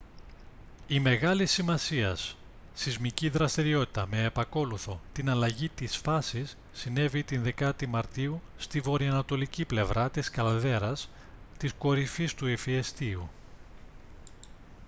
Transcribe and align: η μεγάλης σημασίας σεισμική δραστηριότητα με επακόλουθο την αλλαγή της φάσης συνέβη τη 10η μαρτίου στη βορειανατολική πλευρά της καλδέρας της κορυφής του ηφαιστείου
η 0.87 0.99
μεγάλης 0.99 1.51
σημασίας 1.51 2.37
σεισμική 2.73 3.29
δραστηριότητα 3.29 4.05
με 4.07 4.23
επακόλουθο 4.23 4.99
την 5.13 5.29
αλλαγή 5.29 5.69
της 5.69 5.97
φάσης 5.97 6.57
συνέβη 6.73 7.23
τη 7.23 7.39
10η 7.57 7.85
μαρτίου 7.87 8.41
στη 8.57 8.79
βορειανατολική 8.79 9.65
πλευρά 9.65 10.09
της 10.09 10.29
καλδέρας 10.29 11.09
της 11.57 11.73
κορυφής 11.73 12.33
του 12.33 12.47
ηφαιστείου 12.47 13.29